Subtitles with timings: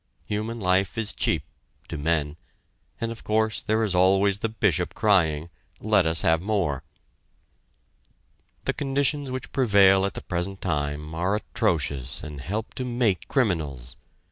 [0.25, 1.43] Human life is cheap
[1.87, 2.35] to men
[2.99, 6.81] and of course there is always the Bishop crying: "Let us have more."
[8.65, 13.95] The conditions which prevail at the present time are atrocious and help to make criminals.